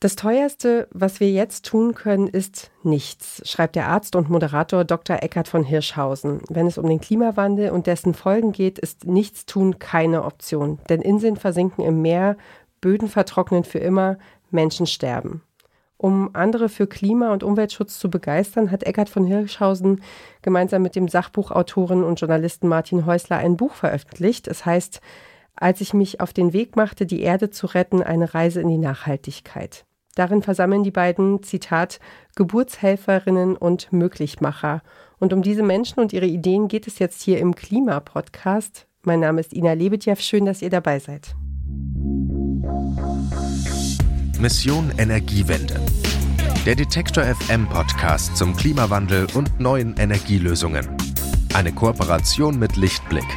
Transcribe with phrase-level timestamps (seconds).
[0.00, 5.24] Das teuerste, was wir jetzt tun können, ist nichts, schreibt der Arzt und Moderator Dr.
[5.24, 6.40] Eckhard von Hirschhausen.
[6.48, 10.78] Wenn es um den Klimawandel und dessen Folgen geht, ist Nichtstun keine Option.
[10.88, 12.36] Denn Inseln versinken im Meer,
[12.80, 14.18] Böden vertrocknen für immer,
[14.52, 15.42] Menschen sterben.
[15.96, 20.00] Um andere für Klima- und Umweltschutz zu begeistern, hat Eckhard von Hirschhausen
[20.42, 24.46] gemeinsam mit dem Sachbuchautoren und Journalisten Martin Häusler ein Buch veröffentlicht.
[24.46, 25.00] Es heißt
[25.56, 28.78] Als ich mich auf den Weg machte, die Erde zu retten, eine Reise in die
[28.78, 29.86] Nachhaltigkeit.
[30.18, 32.00] Darin versammeln die beiden, Zitat,
[32.34, 34.82] Geburtshelferinnen und Möglichmacher.
[35.20, 38.88] Und um diese Menschen und ihre Ideen geht es jetzt hier im Klima-Podcast.
[39.02, 40.16] Mein Name ist Ina Lebetjew.
[40.18, 41.36] Schön, dass ihr dabei seid.
[44.40, 45.80] Mission Energiewende.
[46.66, 50.88] Der Detektor FM Podcast zum Klimawandel und neuen Energielösungen.
[51.54, 53.28] Eine Kooperation mit Lichtblick,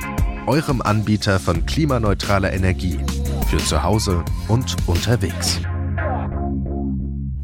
[0.48, 2.98] eurem Anbieter von klimaneutraler Energie
[3.52, 5.62] für zu Hause und unterwegs.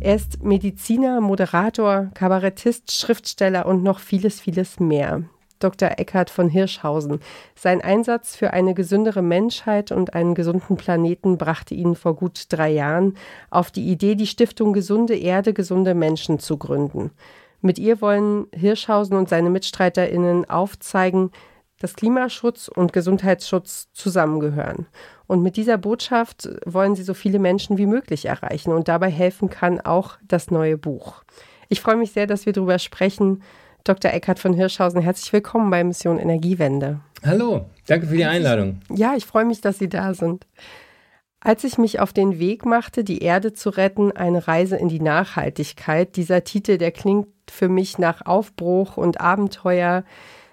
[0.07, 5.23] Er ist Mediziner, Moderator, Kabarettist, Schriftsteller und noch vieles, vieles mehr.
[5.59, 5.99] Dr.
[5.99, 7.19] Eckhard von Hirschhausen.
[7.55, 12.69] Sein Einsatz für eine gesündere Menschheit und einen gesunden Planeten brachte ihn vor gut drei
[12.69, 13.15] Jahren
[13.49, 17.11] auf die Idee, die Stiftung Gesunde Erde, gesunde Menschen zu gründen.
[17.59, 21.31] Mit ihr wollen Hirschhausen und seine MitstreiterInnen aufzeigen,
[21.79, 24.87] dass Klimaschutz und Gesundheitsschutz zusammengehören.
[25.27, 28.71] Und mit dieser Botschaft wollen sie so viele Menschen wie möglich erreichen.
[28.71, 31.23] Und dabei helfen kann auch das neue Buch.
[31.69, 33.43] Ich freue mich sehr, dass wir darüber sprechen.
[33.83, 34.11] Dr.
[34.11, 37.01] Eckhard von Hirschhausen, herzlich willkommen bei Mission Energiewende.
[37.25, 38.79] Hallo, danke für die Einladung.
[38.89, 40.45] Ja, ich freue mich, dass Sie da sind.
[41.39, 44.99] Als ich mich auf den Weg machte, die Erde zu retten, eine Reise in die
[44.99, 50.03] Nachhaltigkeit, dieser Titel, der klingt für mich nach Aufbruch und Abenteuer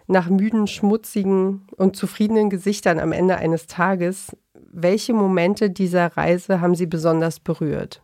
[0.07, 4.37] nach müden, schmutzigen und zufriedenen Gesichtern am Ende eines Tages.
[4.77, 8.03] Welche Momente dieser Reise haben Sie besonders berührt?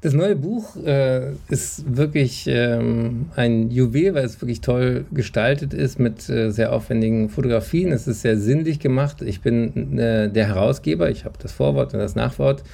[0.00, 6.00] Das neue Buch äh, ist wirklich ähm, ein Juwel, weil es wirklich toll gestaltet ist
[6.00, 7.92] mit äh, sehr aufwendigen Fotografien.
[7.92, 9.22] Es ist sehr sinnlich gemacht.
[9.22, 11.08] Ich bin äh, der Herausgeber.
[11.10, 12.64] Ich habe das Vorwort und das Nachwort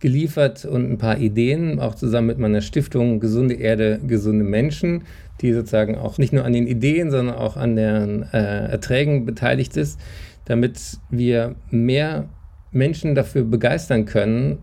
[0.00, 5.02] geliefert und ein paar Ideen, auch zusammen mit meiner Stiftung Gesunde Erde, gesunde Menschen
[5.42, 9.76] die sozusagen auch nicht nur an den Ideen, sondern auch an den äh, Erträgen beteiligt
[9.76, 9.98] ist,
[10.44, 12.28] damit wir mehr
[12.72, 14.58] Menschen dafür begeistern können,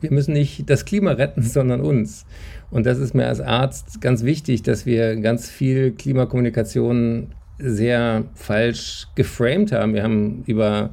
[0.00, 2.26] wir müssen nicht das Klima retten, sondern uns.
[2.70, 9.06] Und das ist mir als Arzt ganz wichtig, dass wir ganz viel Klimakommunikation sehr falsch
[9.14, 9.94] geframed haben.
[9.94, 10.90] Wir haben über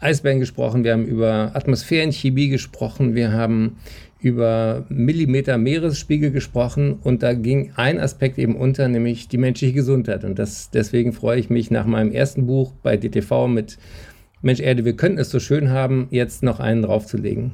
[0.00, 3.76] Eisbären gesprochen, wir haben über Atmosphärenchemie gesprochen, wir haben
[4.20, 10.24] über Millimeter Meeresspiegel gesprochen und da ging ein Aspekt eben unter, nämlich die menschliche Gesundheit.
[10.24, 13.78] Und das, deswegen freue ich mich nach meinem ersten Buch bei DTV mit
[14.42, 17.52] Mensch Erde, wir könnten es so schön haben, jetzt noch einen draufzulegen.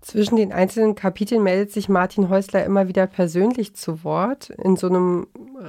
[0.00, 4.88] Zwischen den einzelnen Kapiteln meldet sich Martin Häusler immer wieder persönlich zu Wort in so
[4.88, 5.28] einem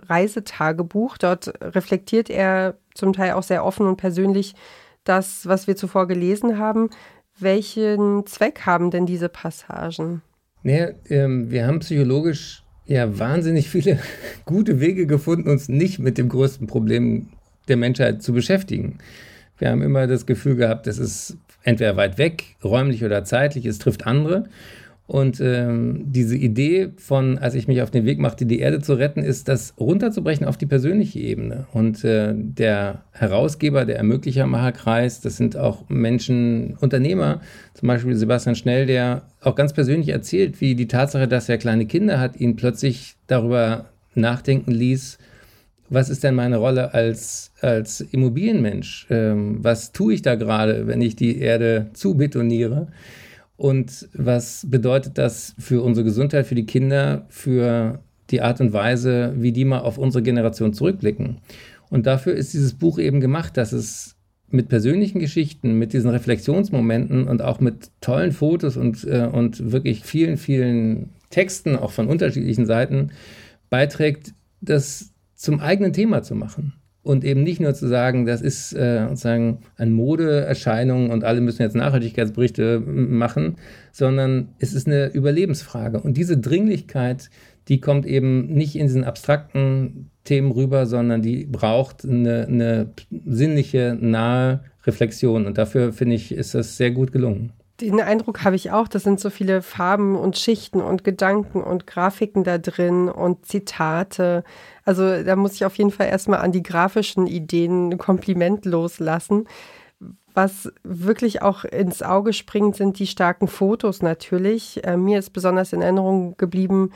[0.09, 1.19] Reisetagebuch.
[1.19, 4.56] Dort reflektiert er zum Teil auch sehr offen und persönlich
[5.03, 6.90] das, was wir zuvor gelesen haben.
[7.38, 10.23] Welchen Zweck haben denn diese Passagen?
[10.63, 14.00] Naja, ähm, wir haben psychologisch ja wahnsinnig viele
[14.46, 17.29] gute Wege gefunden, uns nicht mit dem größten Problem
[17.68, 18.97] der Menschheit zu beschäftigen.
[19.58, 23.80] Wir haben immer das Gefühl gehabt, das ist entweder weit weg, räumlich oder zeitlich, es
[23.80, 24.46] trifft andere.
[25.06, 28.94] Und ähm, diese Idee von, als ich mich auf den Weg machte, die Erde zu
[28.94, 31.68] retten, ist, das runterzubrechen auf die persönliche Ebene.
[31.74, 37.41] Und äh, der Herausgeber, der Ermöglichermacherkreis, das sind auch Menschen, Unternehmer,
[37.74, 41.85] zum Beispiel Sebastian Schnell, der auch ganz persönlich erzählt, wie die Tatsache, dass er kleine
[41.85, 45.18] Kinder hat, ihn plötzlich darüber nachdenken ließ,
[45.89, 49.07] was ist denn meine Rolle als, als Immobilienmensch?
[49.09, 52.88] Ähm, was tue ich da gerade, wenn ich die Erde zubetoniere?
[53.57, 57.99] Und was bedeutet das für unsere Gesundheit, für die Kinder, für
[58.29, 61.38] die Art und Weise, wie die mal auf unsere Generation zurückblicken?
[61.89, 64.16] Und dafür ist dieses Buch eben gemacht, dass es
[64.49, 70.03] mit persönlichen Geschichten, mit diesen Reflexionsmomenten und auch mit tollen Fotos und, äh, und wirklich
[70.03, 73.11] vielen, vielen Texten, auch von unterschiedlichen Seiten,
[73.69, 78.74] beiträgt, das zum eigenen Thema zu machen und eben nicht nur zu sagen, das ist
[78.74, 83.58] äh, sozusagen eine Modeerscheinung und alle müssen jetzt Nachhaltigkeitsberichte machen,
[83.91, 86.00] sondern es ist eine Überlebensfrage.
[86.00, 87.30] Und diese Dringlichkeit,
[87.68, 92.90] die kommt eben nicht in diesen abstrakten Themen rüber, sondern die braucht eine, eine
[93.26, 95.46] sinnliche, nahe Reflexion.
[95.46, 97.52] Und dafür finde ich, ist das sehr gut gelungen.
[97.84, 101.85] Den Eindruck habe ich auch, das sind so viele Farben und Schichten und Gedanken und
[101.85, 104.46] Grafiken da drin und Zitate.
[104.85, 109.47] Also da muss ich auf jeden Fall erstmal an die grafischen Ideen ein Kompliment loslassen.
[110.34, 114.84] Was wirklich auch ins Auge springt, sind die starken Fotos natürlich.
[114.85, 116.91] Äh, mir ist besonders in Erinnerung geblieben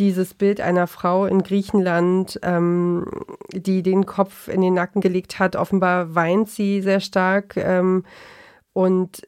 [0.00, 3.06] dieses Bild einer Frau in Griechenland, ähm,
[3.52, 5.54] die den Kopf in den Nacken gelegt hat.
[5.54, 7.56] Offenbar weint sie sehr stark.
[7.56, 8.04] Ähm,
[8.72, 9.22] und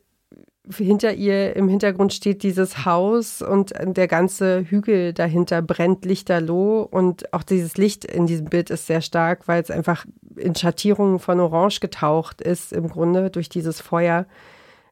[0.74, 7.32] hinter ihr im Hintergrund steht dieses Haus und der ganze Hügel dahinter brennt lichterloh und
[7.32, 11.40] auch dieses Licht in diesem Bild ist sehr stark, weil es einfach in Schattierungen von
[11.40, 14.26] Orange getaucht ist im Grunde durch dieses Feuer.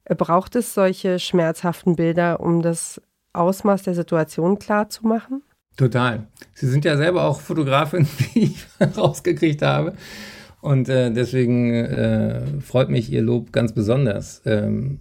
[0.05, 3.00] Braucht es solche schmerzhaften Bilder, um das
[3.32, 5.43] Ausmaß der Situation klar zu machen?
[5.77, 6.29] Total.
[6.53, 8.67] Sie sind ja selber auch Fotografin, wie ich
[8.97, 9.94] rausgekriegt habe.
[10.61, 14.41] Und äh, deswegen äh, freut mich Ihr Lob ganz besonders.
[14.47, 15.00] Ähm,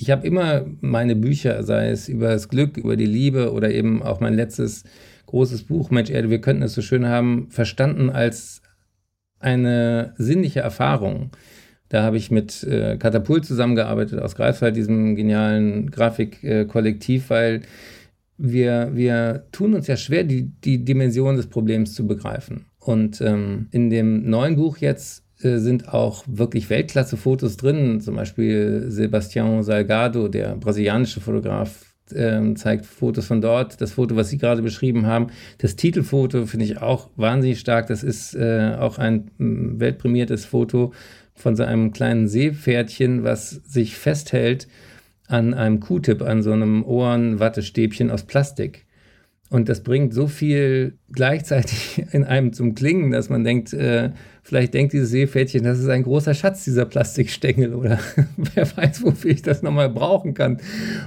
[0.00, 4.02] ich habe immer meine Bücher, sei es über das Glück, über die Liebe oder eben
[4.02, 4.84] auch mein letztes
[5.26, 8.62] großes Buch, Mensch Erde, wir könnten es so schön haben, verstanden als
[9.40, 11.32] eine sinnliche Erfahrung.
[11.90, 17.62] Da habe ich mit äh, Katapult zusammengearbeitet aus Greifswald, diesem genialen Grafikkollektiv, äh, weil
[18.38, 22.64] wir, wir tun uns ja schwer, die, die Dimension des Problems zu begreifen.
[22.78, 28.00] Und ähm, in dem neuen Buch jetzt sind auch wirklich Weltklasse-Fotos drin.
[28.00, 33.80] Zum Beispiel Sebastião Salgado, der brasilianische Fotograf, äh, zeigt Fotos von dort.
[33.80, 35.28] Das Foto, was Sie gerade beschrieben haben,
[35.58, 37.86] das Titelfoto finde ich auch wahnsinnig stark.
[37.86, 40.92] Das ist äh, auch ein weltprämiertes Foto
[41.34, 44.68] von so einem kleinen Seepferdchen, was sich festhält
[45.26, 48.86] an einem Q-Tip, an so einem Ohrenwattestäbchen aus Plastik.
[49.50, 54.10] Und das bringt so viel gleichzeitig in einem zum Klingen, dass man denkt, äh,
[54.44, 57.98] vielleicht denkt dieses Seepferdchen, das ist ein großer Schatz, dieser Plastikstängel oder
[58.54, 60.58] wer weiß, wofür ich das nochmal brauchen kann.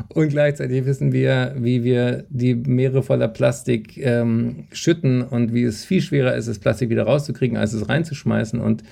[0.09, 5.85] Und gleichzeitig wissen wir, wie wir die Meere voller Plastik ähm, schütten und wie es
[5.85, 8.59] viel schwerer ist, das Plastik wieder rauszukriegen, als es reinzuschmeißen.
[8.59, 8.83] Und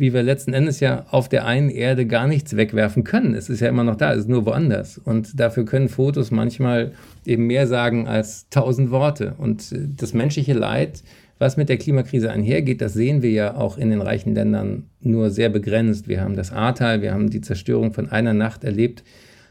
[0.00, 3.34] wie wir letzten Endes ja auf der einen Erde gar nichts wegwerfen können.
[3.34, 4.96] Es ist ja immer noch da, es ist nur woanders.
[4.96, 6.92] Und dafür können Fotos manchmal
[7.26, 9.34] eben mehr sagen als tausend Worte.
[9.36, 11.02] Und äh, das menschliche Leid,
[11.38, 15.28] was mit der Klimakrise einhergeht, das sehen wir ja auch in den reichen Ländern nur
[15.28, 16.08] sehr begrenzt.
[16.08, 19.04] Wir haben das Ahrtal, wir haben die Zerstörung von einer Nacht erlebt.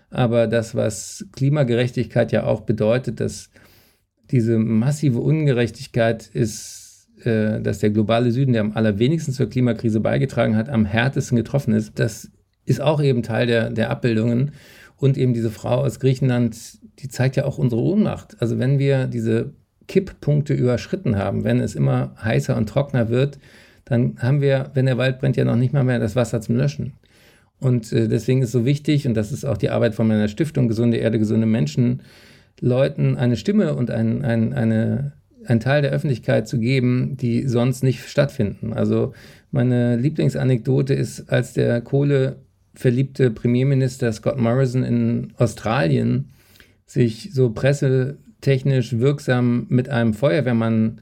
[0.09, 3.51] Aber das, was Klimagerechtigkeit ja auch bedeutet, dass
[4.31, 6.88] diese massive Ungerechtigkeit ist
[7.25, 11.73] äh, dass der globale Süden, der am allerwenigsten zur Klimakrise beigetragen hat, am härtesten getroffen
[11.73, 11.99] ist.
[11.99, 12.29] Das
[12.65, 14.51] ist auch eben Teil der, der Abbildungen.
[14.97, 16.57] Und eben diese Frau aus Griechenland,
[16.99, 18.35] die zeigt ja auch unsere Ohnmacht.
[18.39, 19.53] Also wenn wir diese
[19.87, 23.39] Kipppunkte überschritten haben, wenn es immer heißer und trockener wird,
[23.85, 26.57] dann haben wir, wenn der Wald brennt, ja noch nicht mal mehr das Wasser zum
[26.57, 26.93] Löschen.
[27.59, 30.67] Und äh, deswegen ist so wichtig, und das ist auch die Arbeit von meiner Stiftung
[30.67, 32.01] Gesunde Erde, gesunde Menschen,
[32.61, 35.13] Leuten eine Stimme und ein, ein, eine,
[35.45, 38.73] einen Teil der Öffentlichkeit zu geben, die sonst nicht stattfinden.
[38.73, 39.13] Also
[39.51, 46.29] meine Lieblingsanekdote ist, als der kohleverliebte Premierminister Scott Morrison in Australien
[46.85, 51.01] sich so pressetechnisch wirksam mit einem Feuerwehrmann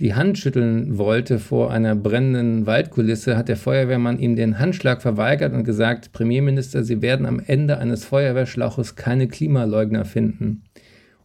[0.00, 5.52] die Hand schütteln wollte vor einer brennenden Waldkulisse, hat der Feuerwehrmann ihm den Handschlag verweigert
[5.52, 10.63] und gesagt, Premierminister, Sie werden am Ende eines Feuerwehrschlauches keine Klimaleugner finden.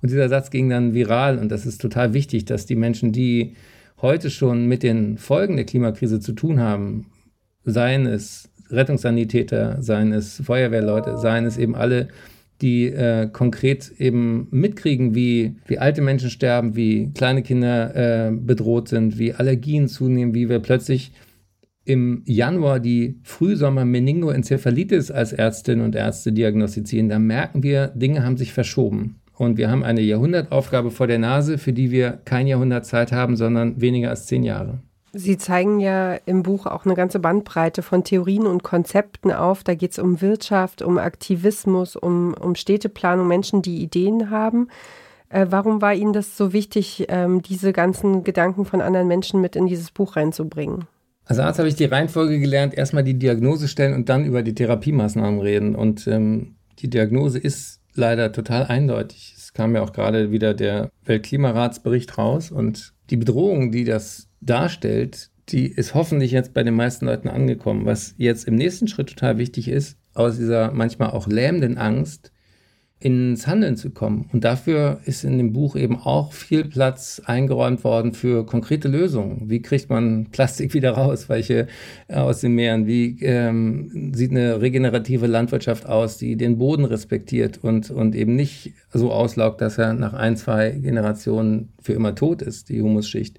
[0.01, 3.55] Und dieser Satz ging dann viral und das ist total wichtig, dass die Menschen, die
[4.01, 7.07] heute schon mit den Folgen der Klimakrise zu tun haben,
[7.65, 12.07] seien es Rettungssanitäter, seien es Feuerwehrleute, seien es eben alle,
[12.61, 18.89] die äh, konkret eben mitkriegen, wie, wie alte Menschen sterben, wie kleine Kinder äh, bedroht
[18.89, 21.11] sind, wie Allergien zunehmen, wie wir plötzlich
[21.85, 27.09] im Januar die Frühsommer-Meningoenzephalitis als Ärztinnen und Ärzte diagnostizieren.
[27.09, 29.18] Da merken wir, Dinge haben sich verschoben.
[29.39, 33.37] Und wir haben eine Jahrhundertaufgabe vor der Nase, für die wir kein Jahrhundert Zeit haben,
[33.37, 34.79] sondern weniger als zehn Jahre.
[35.13, 39.63] Sie zeigen ja im Buch auch eine ganze Bandbreite von Theorien und Konzepten auf.
[39.63, 44.67] Da geht es um Wirtschaft, um Aktivismus, um, um Städteplanung, Menschen, die Ideen haben.
[45.29, 49.55] Äh, warum war Ihnen das so wichtig, ähm, diese ganzen Gedanken von anderen Menschen mit
[49.55, 50.83] in dieses Buch reinzubringen?
[51.23, 54.53] Als Arzt habe ich die Reihenfolge gelernt, erstmal die Diagnose stellen und dann über die
[54.53, 55.75] Therapiemaßnahmen reden.
[55.75, 59.35] Und ähm, die Diagnose ist leider total eindeutig.
[59.37, 65.29] Es kam ja auch gerade wieder der Weltklimaratsbericht raus und die Bedrohung, die das darstellt,
[65.49, 67.85] die ist hoffentlich jetzt bei den meisten Leuten angekommen.
[67.85, 72.31] Was jetzt im nächsten Schritt total wichtig ist, aus dieser manchmal auch lähmenden Angst
[73.01, 74.29] ins Handeln zu kommen.
[74.33, 79.49] Und dafür ist in dem Buch eben auch viel Platz eingeräumt worden für konkrete Lösungen.
[79.49, 81.67] Wie kriegt man Plastik wieder raus, welche
[82.09, 82.87] äh, aus den Meeren?
[82.87, 88.73] Wie ähm, sieht eine regenerative Landwirtschaft aus, die den Boden respektiert und, und eben nicht
[88.93, 93.37] so auslaugt, dass er nach ein, zwei Generationen für immer tot ist, die Humusschicht?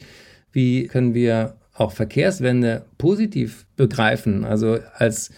[0.52, 4.44] Wie können wir auch Verkehrswende positiv begreifen?
[4.44, 5.30] Also als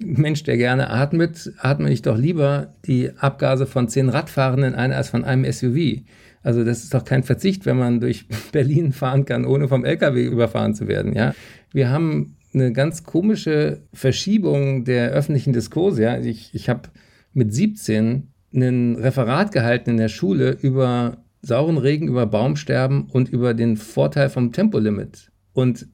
[0.00, 5.08] Mensch, der gerne atmet, atme ich doch lieber die Abgase von zehn Radfahrenden ein als
[5.08, 6.02] von einem SUV.
[6.42, 10.24] Also das ist doch kein Verzicht, wenn man durch Berlin fahren kann, ohne vom LKW
[10.24, 11.14] überfahren zu werden.
[11.14, 11.34] Ja,
[11.72, 16.02] wir haben eine ganz komische Verschiebung der öffentlichen Diskurse.
[16.02, 16.88] Ja, ich, ich habe
[17.32, 23.54] mit 17 ein Referat gehalten in der Schule über sauren Regen, über Baumsterben und über
[23.54, 25.30] den Vorteil vom Tempolimit.
[25.52, 25.88] Und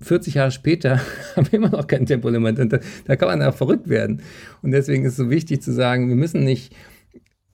[0.00, 1.00] 40 Jahre später
[1.36, 2.58] haben wir immer noch kein Tempolimit.
[2.58, 4.22] Und da, da kann man auch verrückt werden.
[4.62, 6.74] Und deswegen ist es so wichtig zu sagen, wir müssen nicht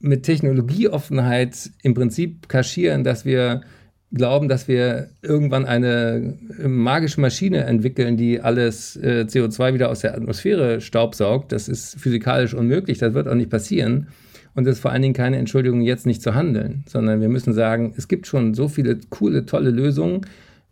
[0.00, 3.62] mit Technologieoffenheit im Prinzip kaschieren, dass wir
[4.12, 10.14] glauben, dass wir irgendwann eine magische Maschine entwickeln, die alles äh, CO2 wieder aus der
[10.14, 11.52] Atmosphäre staubsaugt.
[11.52, 14.08] Das ist physikalisch unmöglich, das wird auch nicht passieren.
[14.54, 17.52] Und das ist vor allen Dingen keine Entschuldigung, jetzt nicht zu handeln, sondern wir müssen
[17.52, 20.20] sagen, es gibt schon so viele coole, tolle Lösungen,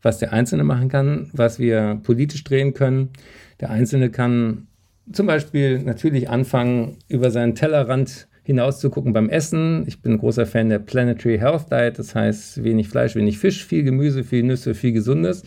[0.02, 3.10] was der Einzelne machen kann, was wir politisch drehen können.
[3.60, 4.66] Der Einzelne kann
[5.10, 9.84] zum Beispiel natürlich anfangen, über seinen Tellerrand hinauszugucken beim Essen.
[9.86, 13.64] Ich bin ein großer Fan der Planetary Health Diet, das heißt wenig Fleisch, wenig Fisch,
[13.64, 15.44] viel Gemüse, viel Nüsse, viel Gesundes.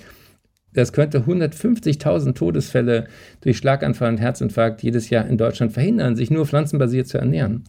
[0.74, 3.06] Das könnte 150.000 Todesfälle
[3.42, 7.64] durch Schlaganfall und Herzinfarkt jedes Jahr in Deutschland verhindern, sich nur pflanzenbasiert zu ernähren.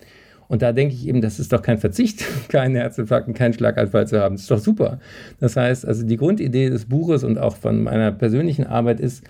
[0.48, 4.06] Und da denke ich eben, das ist doch kein Verzicht, keinen Herzinfarkt und keinen Schlaganfall
[4.06, 4.36] zu haben.
[4.36, 4.98] Das ist doch super.
[5.40, 9.24] Das heißt, also die Grundidee des Buches und auch von meiner persönlichen Arbeit ist,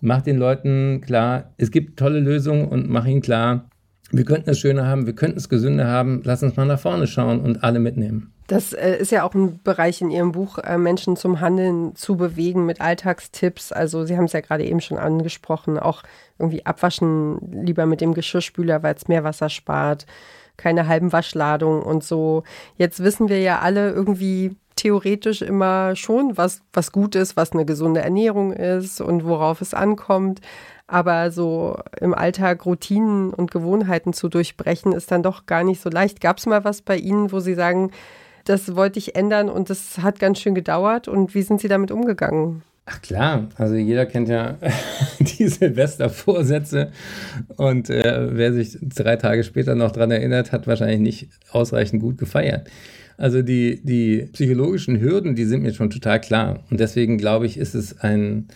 [0.00, 3.68] mach den Leuten klar, es gibt tolle Lösungen und mach ihnen klar,
[4.10, 6.22] wir könnten es schöner haben, wir könnten es gesünder haben.
[6.24, 8.32] Lass uns mal nach vorne schauen und alle mitnehmen.
[8.46, 12.16] Das äh, ist ja auch ein Bereich in Ihrem Buch, äh, Menschen zum Handeln zu
[12.16, 13.72] bewegen mit Alltagstipps.
[13.72, 16.02] Also Sie haben es ja gerade eben schon angesprochen, auch
[16.38, 20.06] irgendwie abwaschen lieber mit dem Geschirrspüler, weil es mehr Wasser spart,
[20.58, 22.42] keine halben Waschladungen und so.
[22.76, 27.64] Jetzt wissen wir ja alle irgendwie theoretisch immer schon, was, was gut ist, was eine
[27.64, 30.40] gesunde Ernährung ist und worauf es ankommt.
[30.86, 35.90] Aber so im Alltag Routinen und Gewohnheiten zu durchbrechen, ist dann doch gar nicht so
[35.90, 36.20] leicht.
[36.20, 37.90] Gab es mal was bei Ihnen, wo Sie sagen,
[38.44, 41.08] das wollte ich ändern und das hat ganz schön gedauert?
[41.08, 42.62] Und wie sind Sie damit umgegangen?
[42.90, 44.56] Ach klar, also jeder kennt ja
[45.20, 46.90] die Silvestervorsätze
[47.58, 52.16] und äh, wer sich drei Tage später noch daran erinnert, hat wahrscheinlich nicht ausreichend gut
[52.16, 52.70] gefeiert.
[53.18, 56.64] Also die, die psychologischen Hürden, die sind mir schon total klar.
[56.70, 58.48] Und deswegen glaube ich, ist es ein,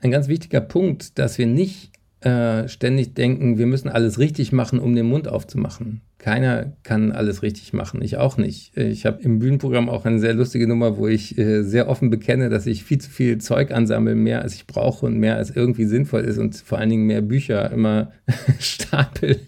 [0.00, 1.90] ein ganz wichtiger Punkt, dass wir nicht
[2.24, 6.02] äh, ständig denken, wir müssen alles richtig machen, um den Mund aufzumachen.
[6.18, 8.76] Keiner kann alles richtig machen, ich auch nicht.
[8.76, 12.48] Ich habe im Bühnenprogramm auch eine sehr lustige Nummer, wo ich äh, sehr offen bekenne,
[12.48, 15.84] dass ich viel zu viel Zeug ansammle, mehr als ich brauche und mehr als irgendwie
[15.84, 18.12] sinnvoll ist und vor allen Dingen mehr Bücher immer
[18.60, 19.40] stapel,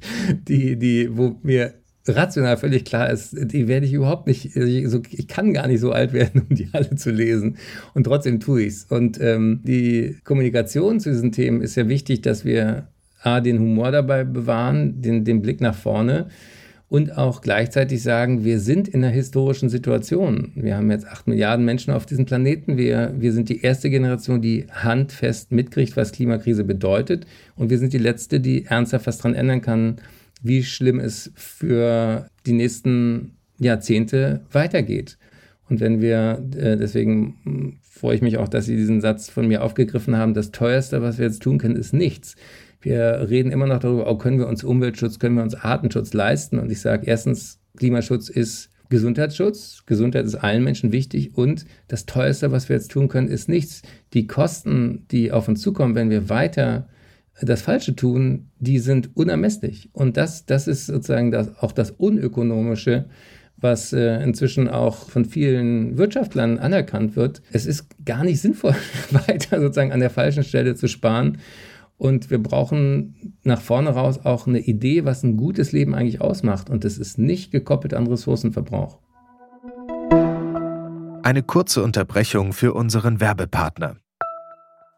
[0.48, 1.74] die, die, wo mir
[2.06, 5.92] rational völlig klar ist, die werde ich überhaupt nicht, also ich kann gar nicht so
[5.92, 7.56] alt werden, um die alle zu lesen.
[7.94, 8.84] Und trotzdem tue ich es.
[8.84, 12.88] Und ähm, die Kommunikation zu diesen Themen ist ja wichtig, dass wir
[13.23, 16.28] A, den Humor dabei bewahren, den, den Blick nach vorne
[16.94, 20.52] und auch gleichzeitig sagen, wir sind in einer historischen Situation.
[20.54, 22.76] Wir haben jetzt acht Milliarden Menschen auf diesem Planeten.
[22.76, 27.26] Wir, wir sind die erste Generation, die handfest mitkriegt, was Klimakrise bedeutet.
[27.56, 29.96] Und wir sind die letzte, die ernsthaft was dran ändern kann,
[30.44, 35.18] wie schlimm es für die nächsten Jahrzehnte weitergeht.
[35.68, 39.48] Und wenn wir, äh, deswegen hm, freue ich mich auch, dass Sie diesen Satz von
[39.48, 42.36] mir aufgegriffen haben, das teuerste, was wir jetzt tun können, ist nichts.
[42.82, 46.58] Wir reden immer noch darüber, oh, können wir uns Umweltschutz, können wir uns Artenschutz leisten?
[46.58, 49.84] Und ich sage erstens, Klimaschutz ist Gesundheitsschutz.
[49.86, 51.34] Gesundheit ist allen Menschen wichtig.
[51.34, 53.80] Und das teuerste, was wir jetzt tun können, ist nichts.
[54.12, 56.86] Die Kosten, die auf uns zukommen, wenn wir weiter
[57.40, 59.90] das Falsche tun, die sind unermesslich.
[59.92, 63.06] Und das, das ist sozusagen das, auch das Unökonomische,
[63.56, 67.42] was äh, inzwischen auch von vielen Wirtschaftlern anerkannt wird.
[67.52, 68.74] Es ist gar nicht sinnvoll,
[69.10, 71.38] weiter sozusagen an der falschen Stelle zu sparen.
[71.96, 76.68] Und wir brauchen nach vorne raus auch eine Idee, was ein gutes Leben eigentlich ausmacht.
[76.68, 78.98] Und das ist nicht gekoppelt an Ressourcenverbrauch.
[81.22, 83.96] Eine kurze Unterbrechung für unseren Werbepartner.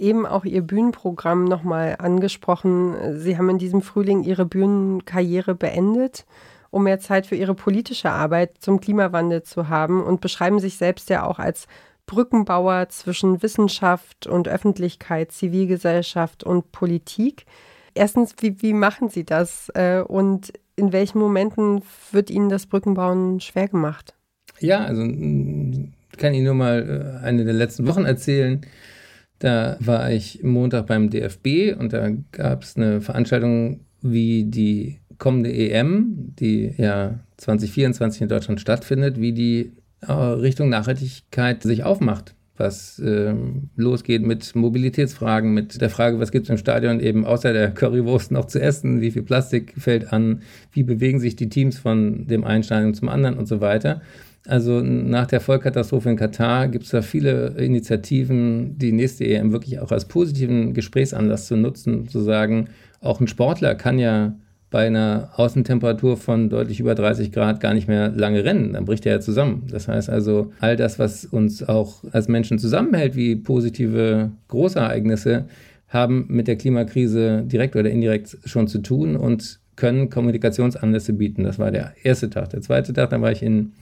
[0.00, 3.18] eben auch Ihr Bühnenprogramm nochmal angesprochen.
[3.18, 6.24] Sie haben in diesem Frühling Ihre Bühnenkarriere beendet,
[6.70, 11.10] um mehr Zeit für Ihre politische Arbeit zum Klimawandel zu haben und beschreiben sich selbst
[11.10, 11.66] ja auch als
[12.06, 17.46] Brückenbauer zwischen Wissenschaft und Öffentlichkeit, Zivilgesellschaft und Politik.
[17.94, 19.70] Erstens, wie, wie machen Sie das?
[19.74, 24.14] Äh, und in welchen Momenten wird Ihnen das Brückenbauen schwer gemacht?
[24.58, 28.60] Ja, also kann ich nur mal äh, eine der letzten Wochen erzählen.
[29.40, 35.50] Da war ich Montag beim DFB und da gab es eine Veranstaltung, wie die kommende
[35.50, 42.34] EM, die ja 2024 in Deutschland stattfindet, wie die äh, Richtung Nachhaltigkeit sich aufmacht.
[42.58, 43.34] Was äh,
[43.76, 48.32] losgeht mit Mobilitätsfragen, mit der Frage, was gibt es im Stadion eben außer der Currywurst
[48.32, 50.42] noch zu essen, wie viel Plastik fällt an,
[50.72, 54.02] wie bewegen sich die Teams von dem einen Stadion zum anderen und so weiter.
[54.46, 59.80] Also nach der Vollkatastrophe in Katar gibt es da viele Initiativen, die nächste EM wirklich
[59.80, 62.68] auch als positiven Gesprächsanlass zu nutzen, zu sagen,
[63.00, 64.34] auch ein Sportler kann ja
[64.70, 68.72] bei einer Außentemperatur von deutlich über 30 Grad gar nicht mehr lange rennen.
[68.72, 69.66] Dann bricht er ja zusammen.
[69.70, 75.46] Das heißt also, all das, was uns auch als Menschen zusammenhält, wie positive Großereignisse,
[75.88, 81.42] haben mit der Klimakrise direkt oder indirekt schon zu tun und können Kommunikationsanlässe bieten.
[81.42, 82.50] Das war der erste Tag.
[82.50, 83.72] Der zweite Tag, dann war ich in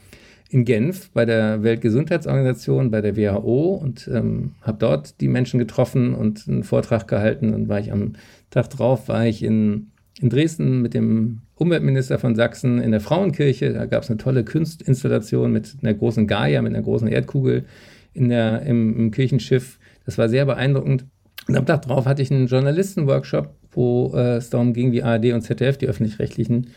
[0.49, 6.14] in Genf bei der Weltgesundheitsorganisation, bei der WHO und ähm, habe dort die Menschen getroffen
[6.14, 7.52] und einen Vortrag gehalten.
[7.52, 8.14] Und war ich am
[8.50, 9.90] Tag drauf, war ich in,
[10.21, 13.75] in Dresden mit dem Umweltminister von Sachsen in der Frauenkirche.
[13.75, 17.67] Da gab es eine tolle Kunstinstallation mit einer großen Gaia, mit einer großen Erdkugel
[18.14, 19.78] in der, im, im Kirchenschiff.
[20.07, 21.05] Das war sehr beeindruckend.
[21.47, 25.33] Und am Tag drauf hatte ich einen Journalistenworkshop, wo äh, es darum ging, wie ARD
[25.33, 26.69] und ZDF, die öffentlich-rechtlichen,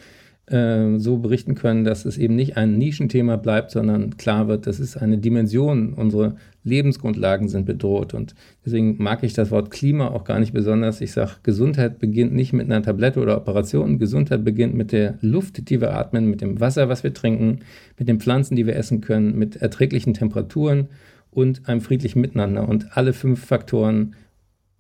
[0.48, 4.80] äh, so berichten können, dass es eben nicht ein Nischenthema bleibt, sondern klar wird, das
[4.80, 5.94] ist eine Dimension.
[5.94, 8.14] Unsere Lebensgrundlagen sind bedroht.
[8.14, 11.02] Und deswegen mag ich das Wort Klima auch gar nicht besonders.
[11.02, 14.00] Ich sage, Gesundheit beginnt nicht mit einer Tablette oder Operation.
[14.00, 17.60] Gesundheit beginnt mit der Luft, die wir atmen, mit dem Wasser, was wir trinken,
[17.98, 20.88] mit den Pflanzen, die wir essen können, mit erträglichen Temperaturen
[21.32, 22.68] und einem friedlichen Miteinander.
[22.68, 24.16] Und alle fünf Faktoren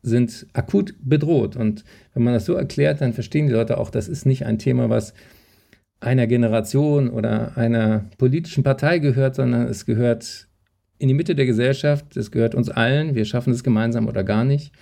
[0.03, 1.55] sind akut bedroht.
[1.55, 4.59] Und wenn man das so erklärt, dann verstehen die Leute auch, das ist nicht ein
[4.59, 5.13] Thema, was
[6.01, 10.47] einer Generation oder einer politischen Partei gehört, sondern es gehört
[10.97, 14.43] in die Mitte der Gesellschaft, es gehört uns allen, wir schaffen es gemeinsam oder gar
[14.43, 14.73] nicht.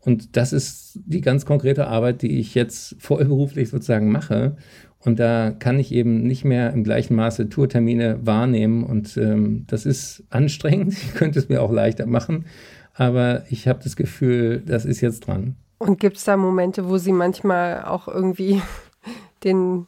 [0.00, 4.56] Und das ist die ganz konkrete Arbeit, die ich jetzt vollberuflich sozusagen mache.
[5.00, 8.84] Und da kann ich eben nicht mehr im gleichen Maße Tourtermine wahrnehmen.
[8.84, 10.94] Und ähm, das ist anstrengend.
[11.02, 12.46] Ich könnte es mir auch leichter machen.
[12.94, 15.54] Aber ich habe das Gefühl, das ist jetzt dran.
[15.78, 18.60] Und gibt es da Momente, wo Sie manchmal auch irgendwie
[19.44, 19.86] den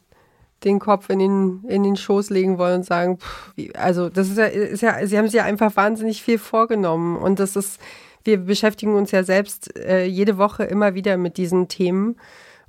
[0.63, 4.37] den Kopf in den, in den Schoß legen wollen und sagen, pff, also das ist
[4.37, 7.79] ja, ist ja, sie haben sich ja einfach wahnsinnig viel vorgenommen und das ist,
[8.23, 12.17] wir beschäftigen uns ja selbst äh, jede Woche immer wieder mit diesen Themen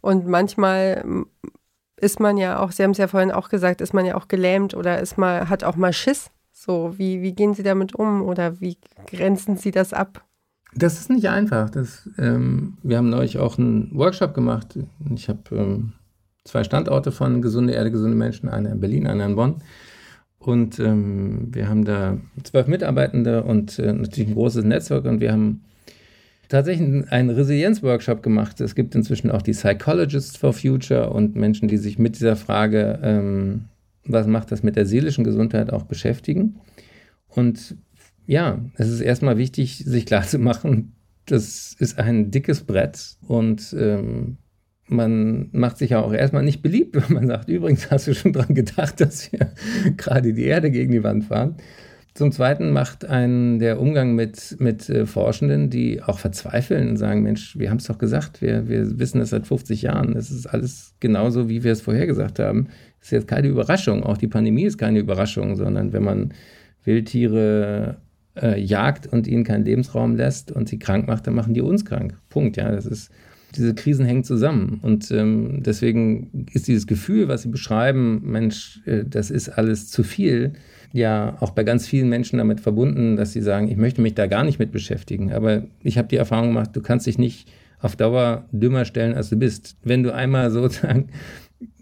[0.01, 1.05] und manchmal
[2.03, 4.27] ist man ja auch, Sie haben es ja vorhin auch gesagt, ist man ja auch
[4.27, 6.31] gelähmt oder ist mal, hat auch mal Schiss.
[6.51, 8.77] So, wie, wie gehen Sie damit um oder wie
[9.07, 10.25] grenzen Sie das ab?
[10.75, 11.71] Das ist nicht einfach.
[11.71, 14.79] Das, ähm, wir haben neulich auch einen Workshop gemacht.
[15.15, 15.93] Ich habe ähm,
[16.45, 19.63] zwei Standorte von Gesunde Erde, gesunde Menschen, einer in Berlin, einer in Bonn.
[20.39, 25.31] Und ähm, wir haben da zwölf Mitarbeitende und äh, natürlich ein großes Netzwerk und wir
[25.33, 25.63] haben
[26.49, 28.61] tatsächlich einen Resilienz-Workshop gemacht.
[28.61, 32.99] Es gibt inzwischen auch die Psychologists for Future und Menschen, die sich mit dieser Frage,
[33.03, 33.67] ähm,
[34.05, 36.61] was macht das mit der seelischen Gesundheit, auch beschäftigen.
[37.29, 37.77] Und
[38.27, 40.93] ja, es ist erstmal wichtig, sich klarzumachen,
[41.27, 44.39] das ist ein dickes Brett und ähm,
[44.87, 48.33] man macht sich ja auch erstmal nicht beliebt, wenn man sagt, übrigens hast du schon
[48.33, 49.53] dran gedacht, dass wir
[49.97, 51.57] gerade die Erde gegen die Wand fahren.
[52.15, 57.23] Zum Zweiten macht einen der Umgang mit, mit äh, Forschenden, die auch verzweifeln und sagen,
[57.23, 60.47] Mensch, wir haben es doch gesagt, wir, wir wissen das seit 50 Jahren, es ist
[60.47, 62.69] alles genauso, wie wir es vorher gesagt haben.
[62.99, 66.35] Das ist jetzt keine Überraschung, auch die Pandemie ist keine Überraschung, sondern wenn man
[66.85, 67.97] Wildtiere
[68.41, 71.87] äh, jagt und ihnen keinen Lebensraum lässt und sie krank macht, dann machen die uns
[71.87, 72.19] krank.
[72.29, 73.11] Punkt, ja, das ist
[73.57, 74.81] diese Krisen hängen zusammen.
[74.83, 80.03] Und ähm, deswegen ist dieses Gefühl, was Sie beschreiben, Mensch, äh, das ist alles zu
[80.03, 80.55] viel,
[80.93, 84.27] ja auch bei ganz vielen Menschen damit verbunden, dass sie sagen, ich möchte mich da
[84.27, 85.33] gar nicht mit beschäftigen.
[85.33, 89.31] Aber ich habe die Erfahrung gemacht, du kannst dich nicht auf Dauer dümmer stellen, als
[89.31, 89.77] du bist.
[89.83, 91.09] Wenn du einmal sozusagen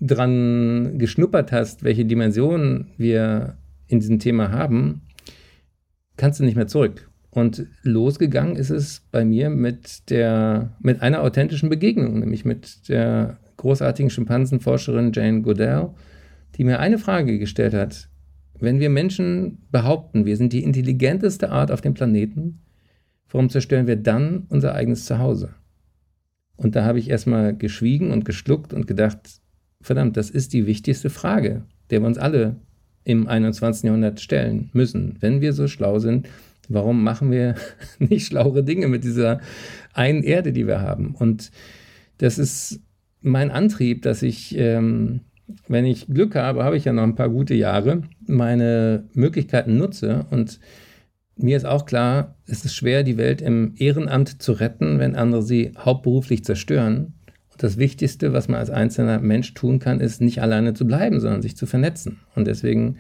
[0.01, 3.57] dran geschnuppert hast, welche Dimensionen wir
[3.89, 5.03] in diesem Thema haben,
[6.17, 7.10] kannst du nicht mehr zurück.
[7.31, 13.39] Und losgegangen ist es bei mir mit der, mit einer authentischen Begegnung, nämlich mit der
[13.57, 15.91] großartigen Schimpansenforscherin Jane Goodell,
[16.57, 18.09] die mir eine Frage gestellt hat.
[18.59, 22.63] Wenn wir Menschen behaupten, wir sind die intelligenteste Art auf dem Planeten,
[23.31, 25.55] warum zerstören wir dann unser eigenes Zuhause?
[26.57, 29.41] Und da habe ich erstmal geschwiegen und geschluckt und gedacht,
[29.81, 32.57] verdammt, das ist die wichtigste Frage, der wir uns alle
[33.05, 33.85] im 21.
[33.85, 35.17] Jahrhundert stellen müssen.
[35.21, 36.29] Wenn wir so schlau sind,
[36.71, 37.57] Warum machen wir
[37.99, 39.41] nicht schlauere Dinge mit dieser
[39.93, 41.15] einen Erde, die wir haben?
[41.15, 41.51] Und
[42.19, 42.81] das ist
[43.21, 45.21] mein Antrieb, dass ich, ähm,
[45.67, 50.27] wenn ich Glück habe, habe ich ja noch ein paar gute Jahre, meine Möglichkeiten nutze.
[50.31, 50.61] Und
[51.37, 55.43] mir ist auch klar, es ist schwer, die Welt im Ehrenamt zu retten, wenn andere
[55.43, 57.15] sie hauptberuflich zerstören.
[57.51, 61.19] Und das Wichtigste, was man als einzelner Mensch tun kann, ist nicht alleine zu bleiben,
[61.19, 62.21] sondern sich zu vernetzen.
[62.37, 62.97] Und deswegen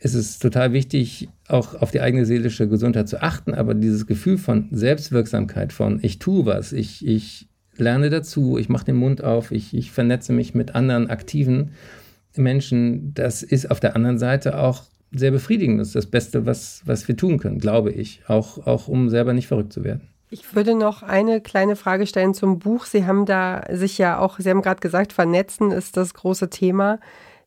[0.00, 4.38] ist es total wichtig, auch auf die eigene seelische Gesundheit zu achten, aber dieses Gefühl
[4.38, 9.50] von Selbstwirksamkeit, von ich tue was, ich, ich lerne dazu, ich mache den Mund auf,
[9.50, 11.72] ich, ich vernetze mich mit anderen aktiven
[12.36, 15.80] Menschen, das ist auf der anderen Seite auch sehr befriedigend.
[15.80, 19.32] Das ist das Beste, was, was wir tun können, glaube ich, auch, auch um selber
[19.32, 20.08] nicht verrückt zu werden.
[20.30, 22.84] Ich würde noch eine kleine Frage stellen zum Buch.
[22.84, 27.00] Sie haben da sich ja auch, Sie haben gerade gesagt, vernetzen ist das große Thema.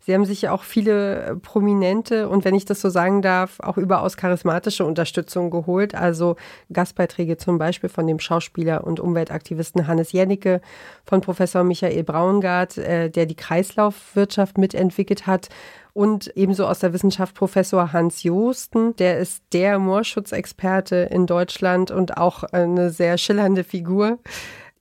[0.04, 3.60] Sie haben sich ja auch viele äh, prominente und wenn ich das so sagen darf,
[3.60, 5.94] auch überaus charismatische Unterstützung geholt.
[5.94, 6.38] Also
[6.74, 10.62] Gastbeiträge zum Beispiel von dem Schauspieler und Umweltaktivisten Hannes Jennecke,
[11.06, 15.50] von Professor Michael Braungart, äh, der die Kreislaufwirtschaft mitentwickelt hat.
[15.94, 22.18] Und ebenso aus der Wissenschaft Professor Hans Joosten, der ist der Moorschutzexperte in Deutschland und
[22.18, 24.18] auch eine sehr schillernde Figur.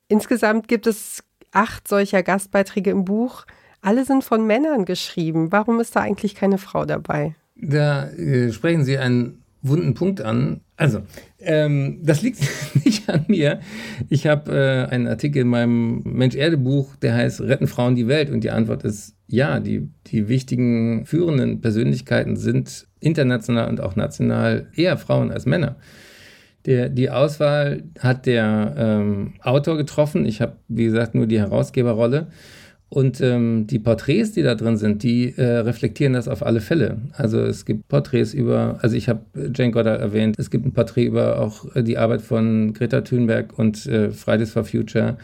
[0.09, 3.45] Insgesamt gibt es acht solcher Gastbeiträge im Buch.
[3.81, 5.53] Alle sind von Männern geschrieben.
[5.53, 7.35] Warum ist da eigentlich keine Frau dabei?
[7.57, 10.61] Da äh, sprechen Sie einen wunden Punkt an.
[10.77, 11.03] Also,
[11.39, 12.41] ähm, das liegt
[12.85, 13.61] nicht an mir.
[14.09, 18.31] Ich habe äh, einen Artikel in meinem Mensch-Erde-Buch, der heißt Retten Frauen die Welt?
[18.31, 24.69] Und die Antwort ist ja, die, die wichtigen führenden Persönlichkeiten sind international und auch national
[24.75, 25.77] eher Frauen als Männer.
[26.67, 30.27] Der, die Auswahl hat der ähm, Autor getroffen.
[30.27, 32.29] Ich habe, wie gesagt, nur die Herausgeberrolle.
[32.91, 36.99] Und ähm, die Porträts, die da drin sind, die äh, reflektieren das auf alle Fälle.
[37.13, 39.21] Also es gibt Porträts über, also ich habe
[39.55, 43.57] Jane Goddard erwähnt, es gibt ein Porträt über auch äh, die Arbeit von Greta Thunberg
[43.57, 45.19] und äh, Fridays for Future.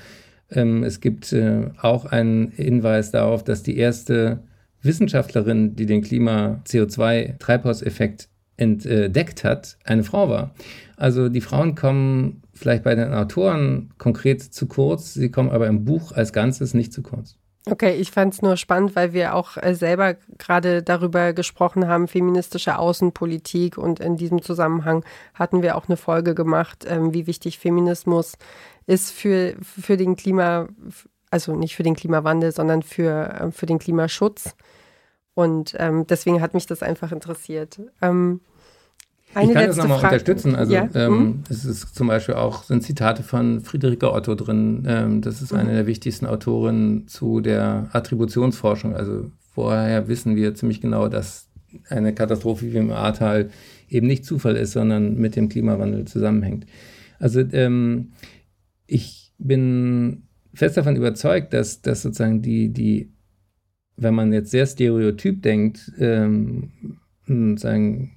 [0.48, 4.44] Ähm, es gibt äh, auch einen Hinweis darauf, dass die erste
[4.82, 10.54] Wissenschaftlerin, die den Klima-CO2-Treibhauseffekt entdeckt hat, eine Frau war.
[10.96, 15.84] Also die Frauen kommen vielleicht bei den Autoren konkret zu kurz, sie kommen aber im
[15.84, 17.36] Buch als Ganzes nicht zu kurz.
[17.68, 22.06] Okay, ich fand es nur spannend, weil wir auch äh, selber gerade darüber gesprochen haben,
[22.06, 23.76] feministische Außenpolitik.
[23.76, 28.34] Und in diesem Zusammenhang hatten wir auch eine Folge gemacht, ähm, wie wichtig Feminismus
[28.86, 30.68] ist für, für den Klima,
[31.30, 34.54] also nicht für den Klimawandel, sondern für, äh, für den Klimaschutz.
[35.34, 37.80] Und ähm, deswegen hat mich das einfach interessiert.
[39.36, 40.54] Eine ich kann das nochmal unterstützen.
[40.54, 40.88] Also ja?
[40.94, 41.44] ähm, mhm.
[41.50, 44.84] es ist zum Beispiel auch sind Zitate von Friederike Otto drin.
[44.86, 45.58] Ähm, das ist mhm.
[45.58, 48.96] eine der wichtigsten Autorinnen zu der Attributionsforschung.
[48.96, 51.50] Also vorher wissen wir ziemlich genau, dass
[51.90, 53.50] eine Katastrophe wie im Ahrtal
[53.90, 56.64] eben nicht Zufall ist, sondern mit dem Klimawandel zusammenhängt.
[57.18, 58.12] Also ähm,
[58.86, 60.22] ich bin
[60.54, 63.12] fest davon überzeugt, dass, dass sozusagen die, die,
[63.98, 66.70] wenn man jetzt sehr stereotyp denkt, ähm,
[67.56, 68.15] sagen,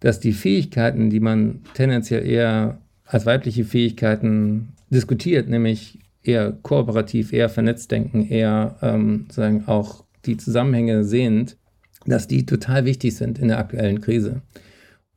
[0.00, 7.48] dass die Fähigkeiten, die man tendenziell eher als weibliche Fähigkeiten diskutiert, nämlich eher kooperativ, eher
[7.48, 11.56] vernetzt denken, eher ähm, sagen auch die Zusammenhänge sehend,
[12.06, 14.42] dass die total wichtig sind in der aktuellen Krise.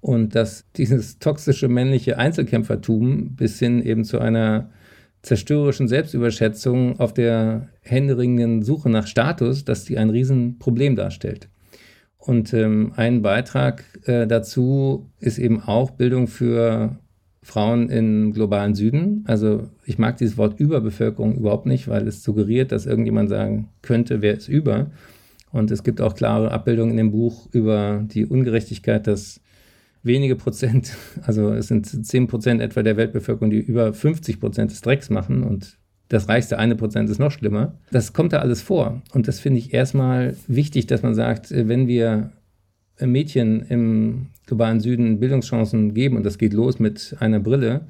[0.01, 4.69] Und dass dieses toxische männliche Einzelkämpfertum bis hin eben zu einer
[5.21, 11.47] zerstörerischen Selbstüberschätzung auf der händeringenden Suche nach Status, dass die ein Riesenproblem darstellt.
[12.25, 16.97] Und ähm, ein Beitrag äh, dazu ist eben auch Bildung für
[17.41, 19.25] Frauen im globalen Süden.
[19.27, 24.21] Also ich mag dieses Wort Überbevölkerung überhaupt nicht, weil es suggeriert, dass irgendjemand sagen könnte,
[24.21, 24.89] wer ist über.
[25.51, 29.41] Und es gibt auch klare Abbildungen in dem Buch über die Ungerechtigkeit, dass
[30.01, 34.79] wenige Prozent, also es sind zehn Prozent etwa der Weltbevölkerung, die über 50 Prozent des
[34.79, 35.77] Drecks machen und
[36.09, 37.75] das reichste eine Prozent ist noch schlimmer.
[37.91, 39.01] Das kommt da alles vor.
[39.13, 42.31] Und das finde ich erstmal wichtig, dass man sagt, äh, wenn wir
[42.99, 47.81] Mädchen im globalen Süden Bildungschancen geben, und das geht los mit einer Brille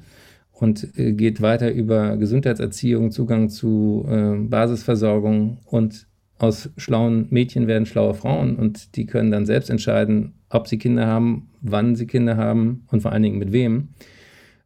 [0.52, 6.06] und äh, geht weiter über Gesundheitserziehung, Zugang zu äh, Basisversorgung und
[6.38, 11.06] aus schlauen Mädchen werden schlaue Frauen und die können dann selbst entscheiden, ob sie Kinder
[11.06, 13.88] haben, wann sie Kinder haben und vor allen Dingen mit wem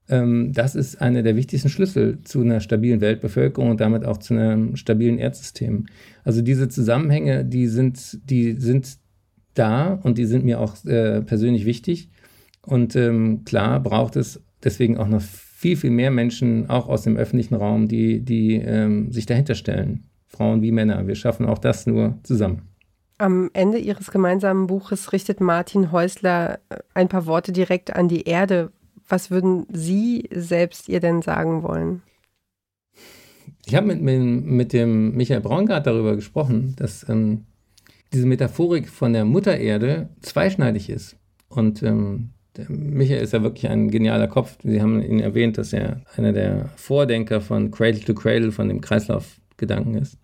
[0.09, 4.75] das ist einer der wichtigsten Schlüssel zu einer stabilen Weltbevölkerung und damit auch zu einem
[4.77, 5.85] stabilen Erdsystem.
[6.25, 8.97] Also diese Zusammenhänge, die sind, die sind
[9.53, 12.09] da und die sind mir auch äh, persönlich wichtig.
[12.63, 17.17] Und ähm, klar braucht es deswegen auch noch viel, viel mehr Menschen, auch aus dem
[17.17, 20.05] öffentlichen Raum, die, die ähm, sich dahinter stellen.
[20.27, 21.07] Frauen wie Männer.
[21.07, 22.63] Wir schaffen auch das nur zusammen.
[23.19, 28.23] Am Ende Ihres gemeinsamen Buches richtet Martin Häusler äh, ein paar Worte direkt an die
[28.23, 28.71] Erde.
[29.09, 32.03] Was würden Sie selbst ihr denn sagen wollen?
[33.67, 37.47] Ich habe mit, mit, mit, dem Michael Braungart darüber gesprochen, dass ähm,
[38.13, 41.17] diese Metaphorik von der Mutter Erde zweischneidig ist.
[41.49, 42.31] Und ähm,
[42.69, 44.59] Michael ist ja wirklich ein genialer Kopf.
[44.63, 48.81] Sie haben ihn erwähnt, dass er einer der Vordenker von Cradle to Cradle, von dem
[48.81, 50.19] Kreislaufgedanken ist.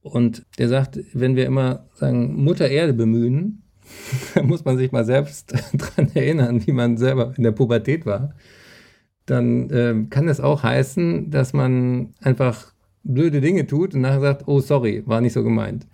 [0.00, 3.63] Und der sagt, wenn wir immer sagen, Mutter Erde bemühen,
[4.34, 8.34] dann muss man sich mal selbst daran erinnern, wie man selber in der Pubertät war.
[9.26, 14.48] Dann äh, kann das auch heißen, dass man einfach blöde Dinge tut und nachher sagt,
[14.48, 15.86] oh sorry, war nicht so gemeint.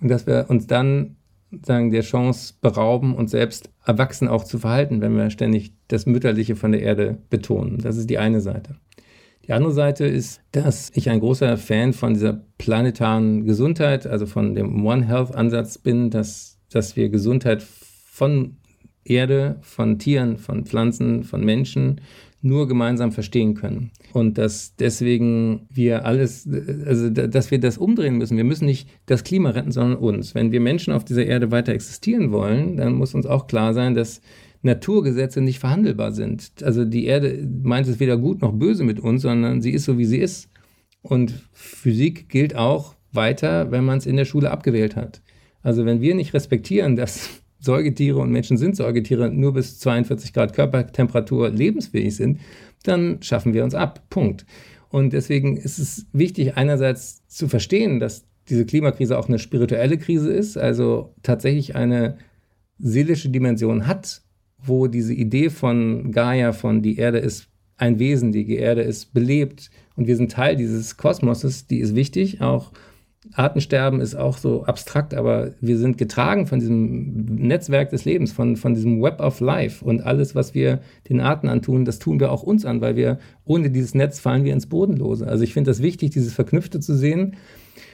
[0.00, 1.16] Und dass wir uns dann
[1.62, 6.56] sagen, der Chance berauben, uns selbst erwachsen auch zu verhalten, wenn wir ständig das Mütterliche
[6.56, 7.78] von der Erde betonen.
[7.78, 8.76] Das ist die eine Seite.
[9.46, 14.54] Die andere Seite ist, dass ich ein großer Fan von dieser planetaren Gesundheit, also von
[14.54, 18.56] dem One Health Ansatz bin, dass, dass wir Gesundheit von
[19.04, 22.00] Erde, von Tieren, von Pflanzen, von Menschen
[22.42, 23.90] nur gemeinsam verstehen können.
[24.12, 26.48] Und dass deswegen wir alles,
[26.86, 28.36] also dass wir das umdrehen müssen.
[28.36, 30.34] Wir müssen nicht das Klima retten, sondern uns.
[30.34, 33.94] Wenn wir Menschen auf dieser Erde weiter existieren wollen, dann muss uns auch klar sein,
[33.94, 34.20] dass
[34.62, 36.52] Naturgesetze nicht verhandelbar sind.
[36.62, 39.98] Also die Erde meint es weder gut noch böse mit uns, sondern sie ist so,
[39.98, 40.50] wie sie ist.
[41.02, 45.22] Und Physik gilt auch weiter, wenn man es in der Schule abgewählt hat.
[45.62, 50.54] Also wenn wir nicht respektieren, dass Säugetiere und Menschen sind Säugetiere nur bis 42 Grad
[50.54, 52.40] Körpertemperatur lebensfähig sind,
[52.84, 54.02] dann schaffen wir uns ab.
[54.08, 54.46] Punkt.
[54.88, 60.32] Und deswegen ist es wichtig, einerseits zu verstehen, dass diese Klimakrise auch eine spirituelle Krise
[60.32, 62.16] ist, also tatsächlich eine
[62.78, 64.22] seelische Dimension hat,
[64.58, 69.70] wo diese Idee von Gaia, von die Erde ist ein Wesen, die Erde ist belebt
[69.96, 72.40] und wir sind Teil dieses Kosmoses, die ist wichtig.
[72.40, 72.72] Auch
[73.34, 78.56] Artensterben ist auch so abstrakt, aber wir sind getragen von diesem Netzwerk des Lebens, von,
[78.56, 82.32] von diesem Web of Life und alles, was wir den Arten antun, das tun wir
[82.32, 85.26] auch uns an, weil wir ohne dieses Netz fallen wir ins Bodenlose.
[85.26, 87.36] Also ich finde das wichtig, dieses Verknüpfte zu sehen.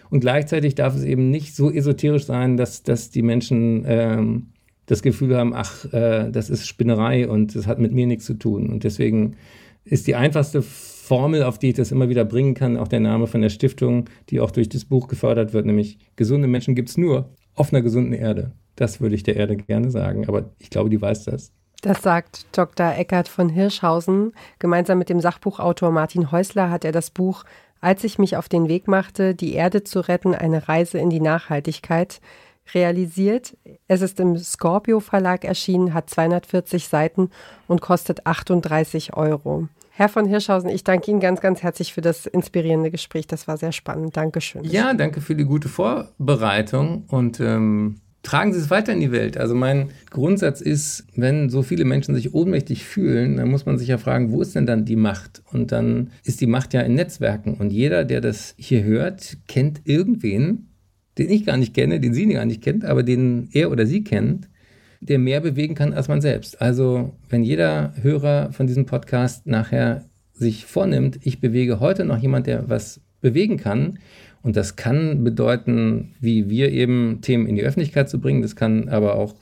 [0.08, 4.46] Und gleichzeitig darf es eben nicht so esoterisch sein, dass, dass die Menschen ähm,
[4.86, 8.34] das Gefühl haben, ach, äh, das ist Spinnerei und das hat mit mir nichts zu
[8.34, 8.68] tun.
[8.70, 9.36] Und deswegen
[9.84, 10.62] ist die einfachste
[11.06, 14.10] Formel, auf die ich das immer wieder bringen kann, auch der Name von der Stiftung,
[14.28, 17.80] die auch durch das Buch gefördert wird, nämlich gesunde Menschen gibt es nur auf einer
[17.80, 18.50] gesunden Erde.
[18.74, 21.52] Das würde ich der Erde gerne sagen, aber ich glaube, die weiß das.
[21.80, 22.94] Das sagt Dr.
[22.96, 24.32] Eckert von Hirschhausen.
[24.58, 27.44] Gemeinsam mit dem Sachbuchautor Martin Häusler hat er das Buch
[27.80, 31.20] Als ich mich auf den Weg machte, die Erde zu retten, eine Reise in die
[31.20, 32.20] Nachhaltigkeit
[32.74, 33.56] realisiert.
[33.86, 37.30] Es ist im Scorpio Verlag erschienen, hat 240 Seiten
[37.68, 39.68] und kostet 38 Euro.
[39.98, 43.26] Herr von Hirschhausen, ich danke Ihnen ganz, ganz herzlich für das inspirierende Gespräch.
[43.26, 44.14] Das war sehr spannend.
[44.14, 44.62] Dankeschön.
[44.62, 49.38] Ja, danke für die gute Vorbereitung und ähm, tragen Sie es weiter in die Welt.
[49.38, 53.88] Also mein Grundsatz ist, wenn so viele Menschen sich ohnmächtig fühlen, dann muss man sich
[53.88, 55.42] ja fragen, wo ist denn dann die Macht?
[55.50, 57.54] Und dann ist die Macht ja in Netzwerken.
[57.54, 60.68] Und jeder, der das hier hört, kennt irgendwen,
[61.16, 64.04] den ich gar nicht kenne, den sie gar nicht kennt, aber den er oder sie
[64.04, 64.50] kennt,
[65.00, 66.60] der mehr bewegen kann als man selbst.
[66.60, 72.46] Also wenn jeder Hörer von diesem Podcast nachher sich vornimmt, ich bewege heute noch jemand,
[72.46, 73.98] der was bewegen kann,
[74.42, 78.88] und das kann bedeuten, wie wir eben Themen in die Öffentlichkeit zu bringen, das kann
[78.88, 79.34] aber auch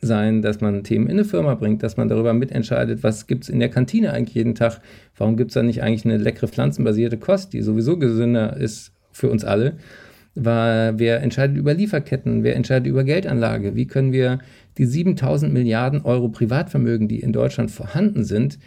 [0.00, 3.50] sein, dass man Themen in eine Firma bringt, dass man darüber mitentscheidet, was gibt es
[3.50, 4.80] in der Kantine eigentlich jeden Tag,
[5.16, 9.30] warum gibt es da nicht eigentlich eine leckere pflanzenbasierte Kost, die sowieso gesünder ist für
[9.30, 9.76] uns alle
[10.36, 14.38] war, wer entscheidet über Lieferketten, wer entscheidet über Geldanlage, wie können wir
[14.78, 18.58] die 7000 Milliarden Euro Privatvermögen, die in Deutschland vorhanden sind,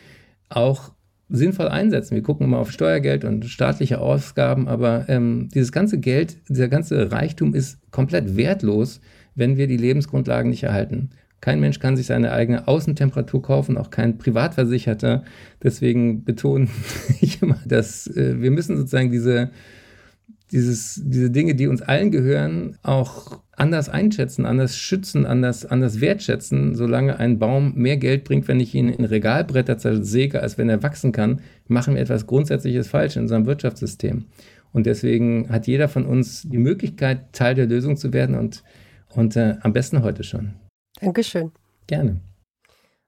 [0.49, 0.93] auch
[1.29, 2.15] sinnvoll einsetzen.
[2.15, 7.11] Wir gucken immer auf Steuergeld und staatliche Ausgaben, aber ähm, dieses ganze Geld, dieser ganze
[7.11, 8.99] Reichtum ist komplett wertlos,
[9.35, 11.11] wenn wir die Lebensgrundlagen nicht erhalten.
[11.41, 15.23] Kein Mensch kann sich seine eigene Außentemperatur kaufen, auch kein Privatversicherter.
[15.63, 16.67] Deswegen betone
[17.21, 19.51] ich immer, dass äh, wir müssen sozusagen diese
[20.51, 26.75] dieses, diese Dinge, die uns allen gehören, auch anders einschätzen, anders schützen, anders, anders wertschätzen.
[26.75, 30.81] Solange ein Baum mehr Geld bringt, wenn ich ihn in Regalbretter zersäge, als wenn er
[30.81, 34.25] wachsen kann, machen wir etwas Grundsätzliches falsch in unserem Wirtschaftssystem.
[34.71, 38.63] Und deswegen hat jeder von uns die Möglichkeit, Teil der Lösung zu werden und,
[39.09, 40.53] und äh, am besten heute schon.
[41.01, 41.51] Dankeschön.
[41.87, 42.21] Gerne.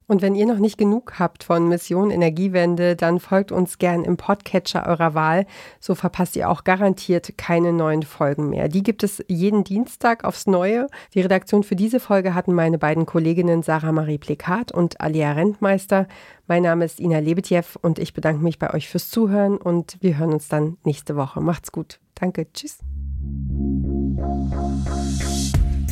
[0.07, 4.17] Und wenn ihr noch nicht genug habt von Mission Energiewende, dann folgt uns gern im
[4.17, 5.45] Podcatcher eurer Wahl.
[5.79, 8.67] So verpasst ihr auch garantiert keine neuen Folgen mehr.
[8.67, 10.87] Die gibt es jeden Dienstag aufs Neue.
[11.13, 16.07] Die Redaktion für diese Folge hatten meine beiden Kolleginnen Sarah Marie Plekat und Alia Rentmeister.
[16.47, 20.17] Mein Name ist Ina Lebetjew und ich bedanke mich bei euch fürs Zuhören und wir
[20.17, 21.39] hören uns dann nächste Woche.
[21.39, 21.99] Macht's gut.
[22.15, 22.47] Danke.
[22.51, 22.79] Tschüss.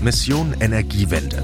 [0.01, 1.43] Mission Energiewende